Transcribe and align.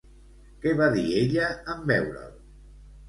Què 0.63 0.71
va 0.79 0.87
dir 0.95 1.03
ella 1.19 1.49
en 1.75 1.85
veure'l? 1.93 2.33